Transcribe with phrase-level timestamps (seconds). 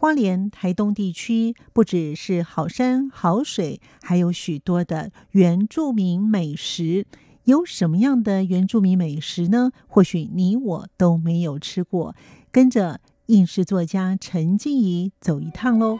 [0.00, 7.04] 花莲、台东地区不只是好山好水，还有许多的原住民美食。
[7.42, 9.72] 有什么样的原住民美食呢？
[9.88, 12.14] 或许你我都没有吃过。
[12.52, 15.98] 跟着应试作家陈静怡走一趟喽。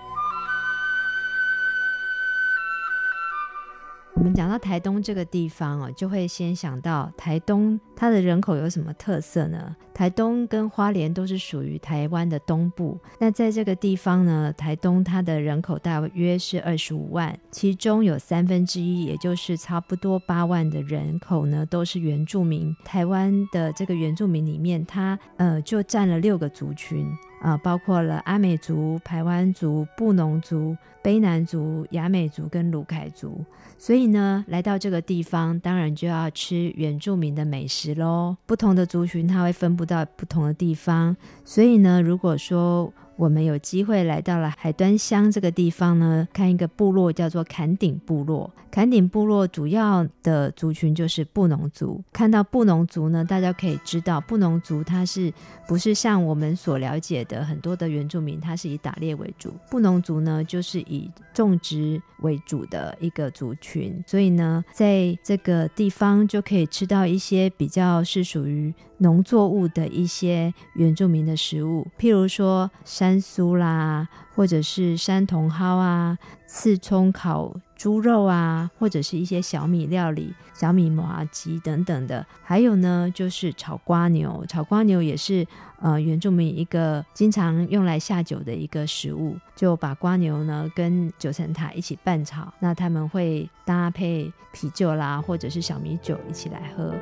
[4.18, 9.76] 我们讲到台东这个地方哦，就会先想到台东它的人口有什么特色呢？
[9.94, 12.98] 台东跟花莲都是属于台湾的东部。
[13.20, 22.74] 那在这个地方呢，台东它的人口大约是二十五万，其中有三分之一，也就是差不多八万的人口呢，都是原住民。
[22.84, 27.06] 台湾的这个原住民里面，它呃就占了六个族群。
[27.40, 33.44] 啊、包括了阿美族、排湾族、布农族、卑南族、雅美族跟鲁凯族，
[33.78, 38.36] 所以呢，来到这个地方，当然就要吃原住民的美食喽。
[38.46, 48.48] 不同的族群，它会分布到不同的地方，所以呢，如果说我们有机会来到了海端乡这个地方呢，看一个部落叫做坎顶部落。
[48.70, 52.00] 坎顶部落主要的族群就是布农族。
[52.12, 55.32] 看到布农族呢，大家可以知道，布农族它是
[55.66, 59.52] 不是像我们所了解的很多的原住民，它是以打猎为主。
[59.68, 64.00] 布农族呢，就是以种植为主的一个族群。
[64.06, 82.26] 所以呢，在这个地方就可以吃到一些比较是属于农作物的一些原住民的食物，譬如说山山苏啦，或者是山茼蒿啊、刺葱烤猪肉啊，或者是一些小米料理、小米麻糬等等的。
[82.42, 85.46] 还有呢，就是炒瓜牛，炒瓜牛也是
[85.80, 96.92] 呃原住民一个经常用来下酒的一个食物，就把瓜牛呢跟九层塔一起拌炒，那他们会搭配啤酒啦，或者是小米酒一起来喝。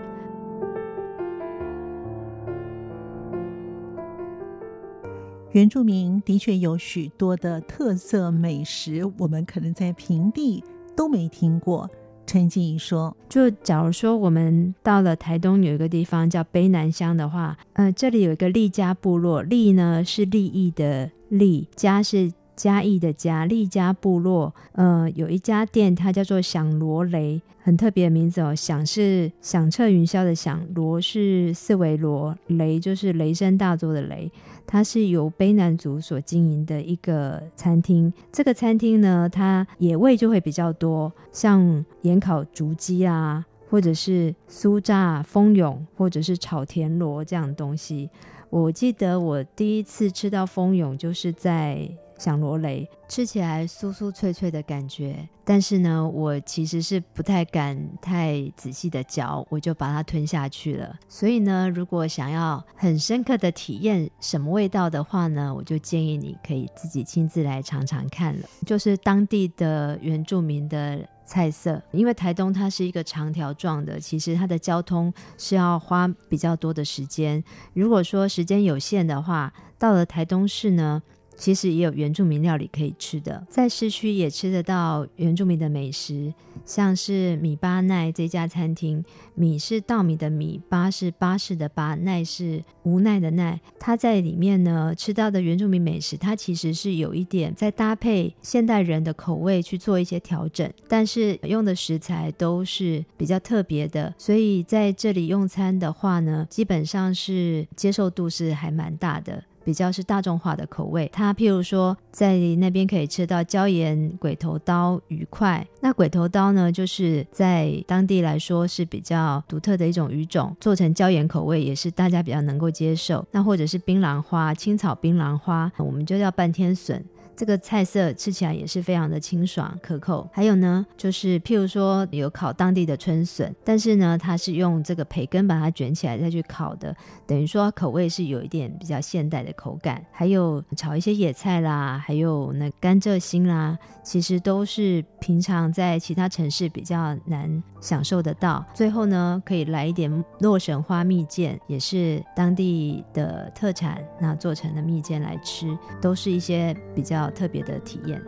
[5.57, 10.63] 原住民的确有许多的特色美食，我们可能在平地
[10.95, 11.89] 都没听过。
[12.27, 28.55] 陈静怡说：“就假如说我们到了台东有一个地方叫卑南乡的话，呃，这里有一个利家部落，利呢是利益的利，家是嘉义的嘉，利嘉部落，呃，有一家店，它叫做响螺雷，很特别的名字哦。
[28.55, 34.33] 响是响彻云霄的响，螺是四维螺，雷就是雷声大作的雷。”
[34.67, 38.13] 它是由卑南族所经营的一个餐厅。
[38.33, 48.11] 这个餐厅呢，它野味就会比较多，像盐烤竹鸡啊，或者是酥炸蜂蛹，或者是炒田螺这样的东西。
[48.51, 51.89] 我记得我第一次吃到蜂蛹，就是在。
[52.19, 60.99] 响螺雷吃起来酥酥脆脆的感觉，但是呢，我其实是不太敢太仔细的嚼，我就把它吞下去了。
[61.09, 68.49] 所以呢，如果想要很深刻的体验什么味道的话呢，我就建议你可以自己亲自来尝尝看了。
[68.65, 77.43] 就是当地的原住民的菜色，因为台东它是一个长条状的，其实它的交通是要花比较多的时间。
[77.73, 81.03] 如果说时间有限的话，到了台东市呢，
[81.37, 86.33] 其实也有原住民料理可以吃的，在市区也吃得到原住民的美食，
[86.65, 89.05] 像是米巴奈这家餐厅，
[89.35, 93.61] 米是稻米的米，巴是巴士的巴，奈是无奈的奈。
[93.79, 109.45] 它在里面呢吃到的原住民美食，它其实是有一点在搭配现代人的口味去做一些调整，但是用的食材都是比较特别的，所以在这里用餐的话呢，基本上是接受度是还蛮大的。
[109.67, 123.27] 比较是大众化的口味，它譬如说在那边可以吃到椒盐鬼头刀鱼块，那鬼头刀呢，就是在当地来说是比较独特的一种鱼种，做成椒盐口味也是大家比较能够接受。
[123.33, 127.05] 那或者是槟榔花，青草槟榔花，我们就叫半天笋。
[127.37, 130.29] 这个菜色吃起来也是非常的清爽可口。
[130.33, 136.97] 还有呢，就是譬如说有烤当地的春笋，但是呢，它是用这个培根把它卷起来再去烤的，
[137.27, 140.03] 等于说口味是有一点比较现代的口感。
[140.11, 148.65] 还有炒一些野菜啦，还有那甘蔗心啦，其实都是平常在其他城市比较难享受得到。
[148.73, 158.23] 最后呢，可以来一点洛神花蜜饯，也是当地的特产，那做成的蜜饯来吃，都是一些比较特别的体验。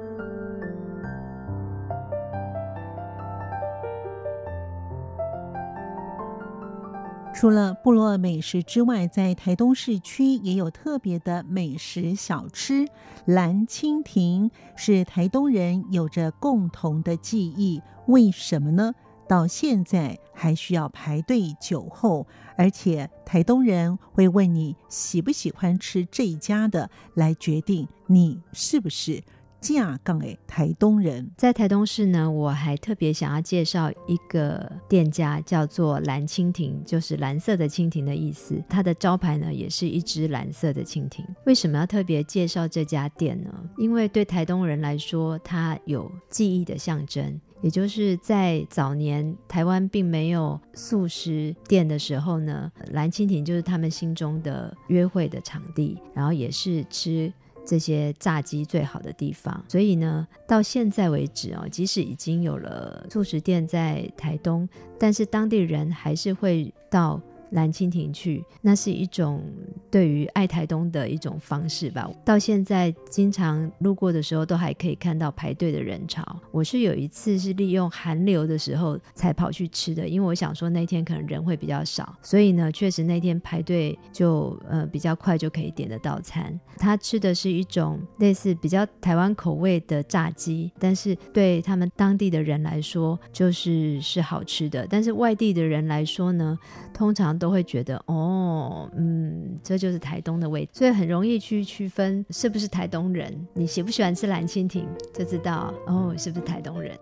[7.34, 12.84] 除了部落美食之外在台东市区也有特别的美食小吃
[13.26, 17.80] 蓝蜻蜓是台东人有着共同的记忆。
[18.08, 18.92] 为什么呢？
[19.28, 22.26] 到现在还需要排队酒后，
[22.56, 29.22] 而且台东人会问你喜不喜欢吃这一家的，来决定你是不是。
[29.60, 38.62] 架杠诶，台东人在台东市呢，我还特别想要介绍一个店家，叫做蓝蜻蜓，就是蓝色的蜻蜓的意思。
[38.68, 41.24] 它的招牌呢，也是一只蓝色的蜻蜓。
[41.44, 43.52] 为什么要特别介绍这家店呢？
[43.76, 47.40] 因为对台东人来说，它有记忆的象征。
[47.60, 57.32] 也就是在早年台湾并没有素食店的时候呢，蓝蜻蜓就是他们心中的约会的场地，然后也是吃。
[57.68, 64.66] 这些炸鸡最好的地方，所以呢，到现在为止哦，即使已经有了素食店在台东，
[64.98, 67.20] 但是当地人还是会到。
[67.50, 69.42] 蓝蜻蜓去，那是一种
[69.90, 72.08] 对于爱台东的一种方式吧。
[72.24, 76.22] 到现在，经常路过的时候，都还可以看到排队的人潮。
[76.50, 86.58] 我是有一次是利用寒流的时候才跑去吃的，因为我想说那天可能人会比较少，所以呢，确实那天排队就呃比较快就可以点得到餐。
[86.76, 94.86] 他吃的是一种类似比较台湾口味的炸鸡，但是对他们当地的人来说，就是是好吃的。
[94.90, 96.58] 但是外地的人来说呢，
[96.92, 97.37] 通常。
[97.38, 103.46] 都会觉得哦，嗯，这就是台东的味道，所以很容易去区分是不是台东人。
[103.54, 106.98] 你喜不喜欢吃蓝蜻蜓，就知道哦，是不是台东人。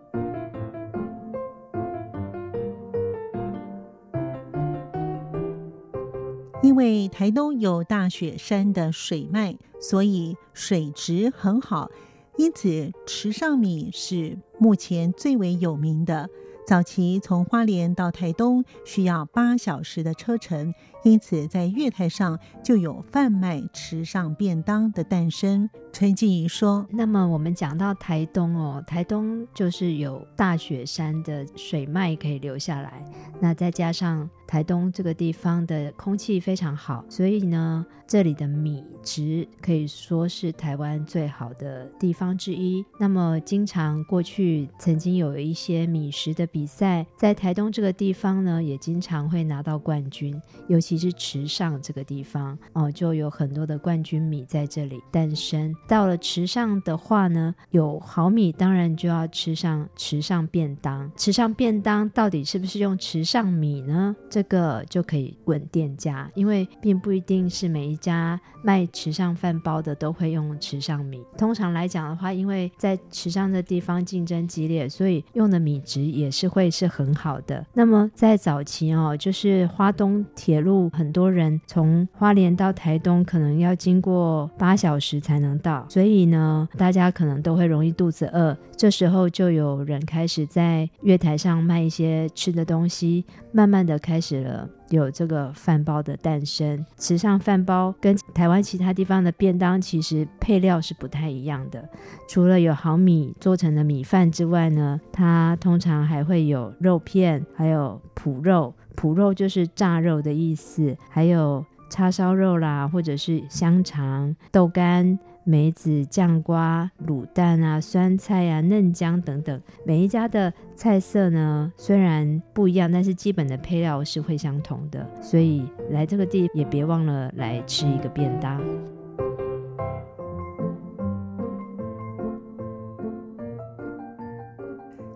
[6.63, 11.89] 因为台东有大雪山的水脉，所以水质很好，
[12.37, 16.29] 因此池上米是目前最为有名的。
[16.67, 20.75] 早期从花莲到台东需要八小时的车程，
[21.05, 25.71] 因此在月台上就有贩卖池上便当的诞生。
[25.93, 33.05] 陈静怡说：“那么我们讲到台东哦，台东就是有大雪山的水脉可以流下来，
[33.39, 42.85] 那再加上台东这个地方的空气非常好，所以呢，这里的米值可以说是台湾最好的地方之一。
[42.99, 55.75] 那么经常过去曾经有一些米食的。”比赛在台东这个地方呢，也经常会拿到冠军，尤其是池上这个地方哦，就有很多的冠军米在这里诞生。
[55.87, 61.11] 到了池上的话呢，有好米，当然就要吃上池上便当。
[61.15, 64.17] 池上便当到底是不是用池上米呢？
[64.37, 71.23] 这个就可以稳店家，因为并不一定是每一家卖池上饭包的都会用池上米。
[71.39, 76.47] 通常来讲的话，因为在池上的地方竞争激烈，所以用的米质也是。
[76.57, 77.67] 会是很好的。
[77.75, 88.57] 那么在早期哦，就是花东铁路，很多人从花莲到台东可能要经过八小时才能到，所以呢，大家可能都会容易肚子饿。
[88.75, 93.23] 这时候就有人开始在月台上卖一些吃的东西，
[93.53, 94.69] 慢慢的开始了。
[94.91, 101.89] 有这个饭包的诞生，池上饭包跟台湾其他地方的便当其实配料是不太一样的。
[102.29, 115.19] 除了有好米做成的米饭之外呢，它通常还会有肉片，还有脯肉，脯肉就是炸肉的意思，还有叉烧肉啦，或者是香肠、豆干。
[115.49, 125.09] 梅子、酱瓜、卤蛋啊、酸菜啊、嫩姜等等，每一家的菜色呢，虽然不一样，但是基本的配料是会相同的。
[125.23, 128.61] 所以来这个地也别忘了来吃一个便当。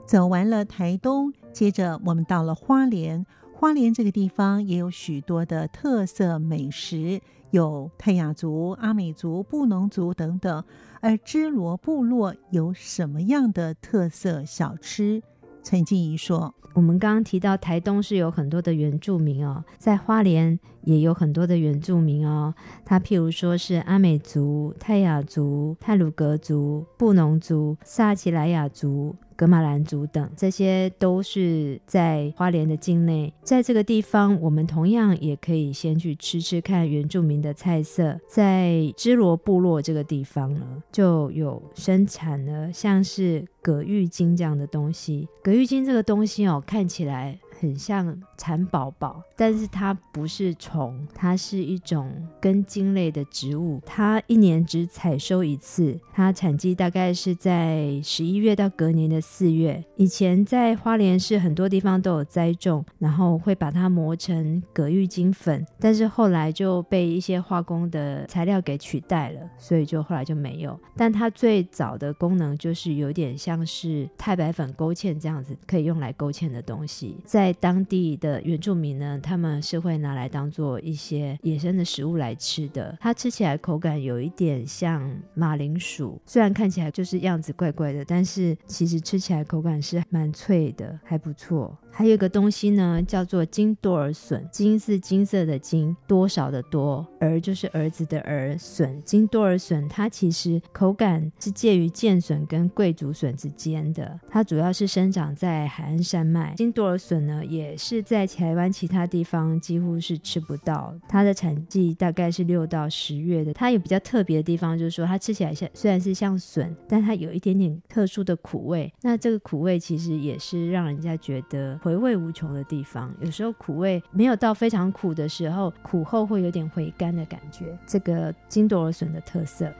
[0.06, 3.26] 走完了台东，接着我们到了花莲。
[3.60, 7.20] 花莲这个地方也有许多的特色美食。
[7.50, 10.64] 有泰雅族、阿美族、布农族等等，
[11.02, 15.22] 而支罗部落有什么样的特色小吃？
[15.62, 22.54] 陈静怡说：“我们刚刚提到台东是有很多的原住民哦，在花莲也有很多的原住民哦。
[22.86, 33.32] 他譬如说是阿美族、泰雅族、泰鲁格族、布农族、萨奇莱雅族。”格马兰族等，这些都是在花莲的境内。
[33.42, 38.20] 在这个地方，我们同样也可以先去吃吃看原住民的菜色。
[38.28, 45.26] 在芝罗部落这个地方呢，就有生产了像是葛玉金这样的东西。
[45.42, 53.78] 葛玉金这个东西哦，看起来很像蚕宝宝，但是它不是虫，它是一种根茎类的植物。
[53.84, 59.84] 它一年只采收一次，它产季大概是在十一月到隔年的四月。
[59.96, 70.80] 以前在花莲市很多地方都有栽种，然后会把它磨成葛玉金粉，但是后来就被一些化工的材料给取代了，所以就后来就没有。
[70.96, 82.96] 但它最早的功能就是有点像是太白粉勾芡这样子，可以用来勾芡的东西，在当地的原住民呢，他们是会拿来当做一些野生的食物来吃的。
[83.00, 91.76] 它吃起来口感有一点像马铃薯，虽然看起来就是样子怪怪的，但是其实吃起来口感是蛮脆的，还不错。
[91.92, 94.48] 还有一个东西呢，叫做金多尔笋。
[94.50, 99.02] 金是金色的金，多少的多，儿就是儿子的儿，笋。
[99.04, 106.54] 金多尔笋它其实口感是介于剑笋跟桂竹笋之间的，它主要是生长在海岸山脉。
[106.56, 113.52] 金多尔笋呢，也是在台湾其他地方几乎是吃不到，它的产季大概是六到十月的。
[113.52, 118.90] 它有比较特别的地方，就是说它吃起来像虽然是像笋，但它有一点点特殊的苦味。
[119.02, 121.78] 那这个苦味其实也是让人家觉得。
[121.82, 127.76] 回味无穷的地方，有时候苦味没有到非常苦的时候，苦后会有点回甘的感觉。
[127.86, 129.72] 这个金多尔笋的特色。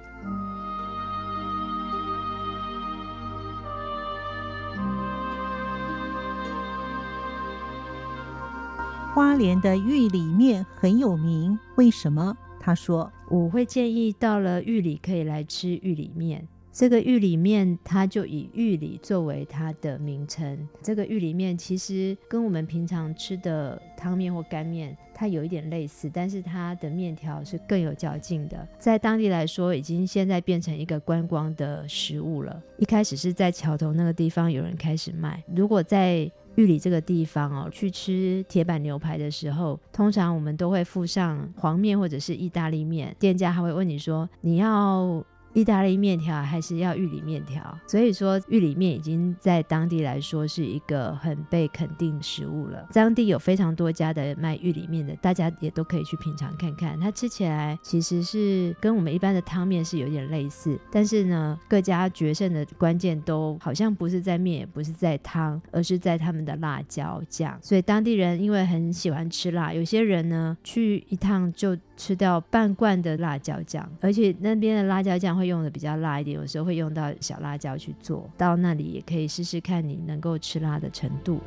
[9.12, 12.37] 花莲的玉里面很有名，为什么？
[12.61, 20.68] 他说：“我会建议到了玉里可以来吃玉里面。”这个玉里面，它就以玉里作为它的名称。
[20.80, 28.66] 这个玉里面其实跟我们平常吃的汤面或干面，它有一点类似，但是它的面条是更有嚼劲的。
[28.78, 32.62] 在当地来说，已经现在变成一个观光的食物了。
[32.78, 35.42] 一开始是在桥头那个地方有人开始卖。
[35.54, 45.24] 如果在玉里这个地方哦，去吃铁板牛排的时候，通常我们都会附上黄面或者是意大利面，店家还会问你说，你要。
[45.52, 52.87] 意大利面条还是要玉里面条，所以说玉里面已经在当地来说是一个很被肯定食物了。
[52.92, 56.99] 当地有非常多家的卖玉里面的，大家也都可以去品尝看看。
[57.00, 67.59] 它吃起来其实是跟我们一般的汤面是有点类似，但是呢，各家决胜的关键都好像不是在面，也不是在汤，而是在他们的辣椒酱。
[67.61, 78.30] 所以当地人因为很喜欢吃辣，有些人呢去一趟就吃掉半罐的辣椒酱，而且那边的辣椒酱会用的比较辣一点，有时候会用到小辣椒去做。
[78.37, 81.40] 到那里也可以试试看你能够吃辣的程度。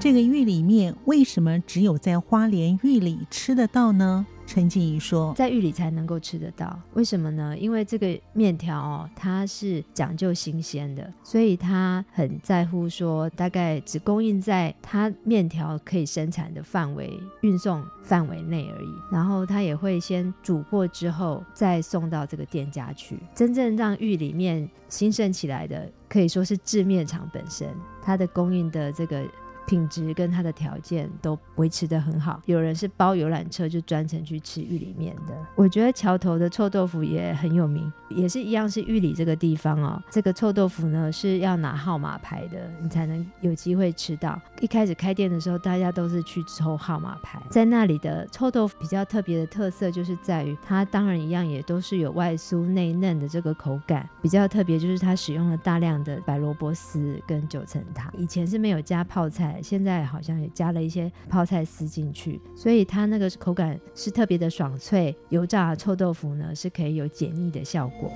[0.00, 4.24] 这个玉里面为什么只有在花莲玉里吃得到呢？
[4.46, 7.58] 陈静怡说，在玉里才能够吃得到，为什么呢？
[7.58, 18.88] 因为这个面条哦，它是讲究新鲜的，所以它很在乎说，大概只供应在它面条可以生产的范围、运送范围内而已。
[19.10, 23.18] 然后它也会先煮过之后，再送到这个店家去。
[23.34, 27.68] 真正让玉里面兴盛起来的，可以说是制面厂本身，
[28.00, 29.26] 它的供应的这个。
[29.68, 35.34] 品质跟它的条件都维持得很好，有人是包游览车就专程去吃玉里面的。
[35.54, 40.02] 我觉得桥头的臭豆腐也很有名，也是一样是玉里这个地方哦。
[40.10, 44.40] 这个臭豆腐呢是要拿号码牌的，你才能有机会吃到。
[44.62, 47.38] 一开始开店的时候，大家都是去抽号码牌。
[47.50, 59.57] 在那里的臭豆腐比较特别的特色就是在于它当然一样也都是有外酥内嫩的这个口感，比较特别就是它使用了大量的白萝卜丝跟九层塔，以前是没有加泡菜。
[59.62, 65.16] 现在好像也加了一些泡菜丝进去，所以它那个口感是特别的爽脆。
[65.28, 68.10] 油炸臭豆腐呢，是可以有解腻的效果。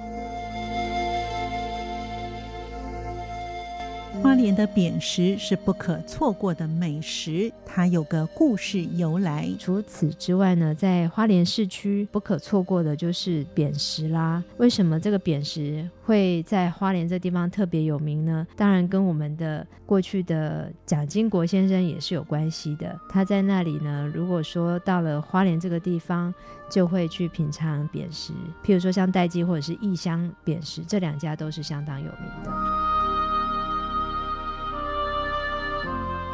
[4.23, 9.51] 花莲的扁食是不可错过的美食，它有个故事由来。
[9.59, 14.43] 除此之外呢，在花莲市区不可错过的就是扁食啦。
[14.59, 18.47] 为什么这个扁食会在花莲这地方特别有名呢？
[18.57, 22.97] 当然跟我们的过去的蒋经国先生也是有关系的。
[23.11, 26.33] 他在那里呢，如果说到了花莲这个地方，
[26.71, 28.33] 就会去品尝扁食。
[28.65, 32.82] 譬如说像代记或者是异乡扁食，这两家都是相当有名的。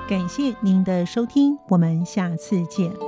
[0.09, 3.08] 感谢您的收听，我们下次见。